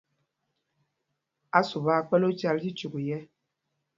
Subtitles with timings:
[1.57, 3.19] Ásûp aa kpɛ̌l ócāl tí cyûk yɛ̄.